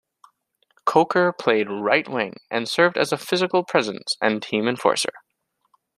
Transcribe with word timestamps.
Kocur 0.87 1.31
played 1.37 1.69
right 1.69 2.09
wing 2.09 2.37
and 2.49 2.67
served 2.67 2.97
as 2.97 3.11
a 3.11 3.19
physical 3.19 3.63
presence 3.63 4.15
and 4.19 4.41
team 4.41 4.67
enforcer. 4.67 5.13